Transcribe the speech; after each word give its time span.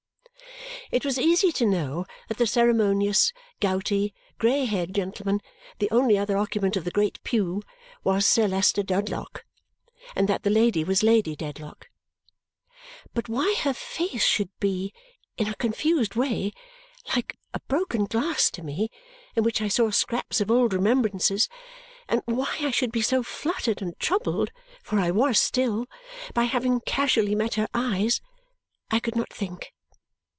It 0.91 1.05
was 1.05 1.17
easy 1.17 1.53
to 1.53 1.65
know 1.65 2.05
that 2.27 2.37
the 2.37 2.45
ceremonious, 2.45 3.31
gouty, 3.61 4.13
grey 4.37 4.65
haired 4.65 4.93
gentleman, 4.93 5.39
the 5.79 5.89
only 5.89 6.17
other 6.17 6.35
occupant 6.35 6.75
of 6.75 6.83
the 6.83 6.91
great 6.91 7.23
pew, 7.23 7.63
was 8.03 8.25
Sir 8.25 8.45
Leicester 8.45 8.83
Dedlock, 8.83 9.45
and 10.17 10.27
that 10.27 10.43
the 10.43 10.49
lady 10.49 10.83
was 10.83 11.01
Lady 11.01 11.33
Dedlock. 11.33 11.87
But 13.13 13.29
why 13.29 13.55
her 13.61 13.71
face 13.73 14.25
should 14.25 14.49
be, 14.59 14.91
in 15.37 15.47
a 15.47 15.55
confused 15.55 16.15
way, 16.15 16.51
like 17.15 17.37
a 17.53 17.61
broken 17.69 18.03
glass 18.03 18.49
to 18.51 18.61
me, 18.61 18.89
in 19.33 19.45
which 19.45 19.61
I 19.61 19.69
saw 19.69 19.91
scraps 19.91 20.41
of 20.41 20.51
old 20.51 20.73
remembrances, 20.73 21.47
and 22.09 22.21
why 22.25 22.53
I 22.59 22.71
should 22.71 22.91
be 22.91 23.01
so 23.01 23.23
fluttered 23.23 23.81
and 23.81 23.97
troubled 23.97 24.51
(for 24.83 24.99
I 24.99 25.11
was 25.11 25.39
still) 25.39 25.85
by 26.33 26.43
having 26.45 26.81
casually 26.81 27.33
met 27.33 27.53
her 27.53 27.69
eyes, 27.73 28.19
I 28.89 28.99
could 28.99 29.15
not 29.15 29.31
think. 29.31 29.71